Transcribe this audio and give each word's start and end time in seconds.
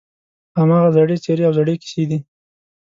هماغه 0.59 0.89
زړې 0.95 1.15
څېرې 1.23 1.43
او 1.47 1.53
زړې 1.59 1.73
کیسې 1.81 2.03
دي. 2.09 2.19